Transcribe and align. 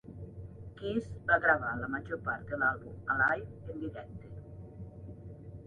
Kiss 0.79 1.09
va 1.27 1.37
gravar 1.43 1.73
la 1.81 1.91
major 1.97 2.21
part 2.29 2.49
de 2.55 2.59
l'àlbum 2.63 3.13
"Alive!" 3.19 3.55
en 3.77 3.81
directe. 3.87 4.35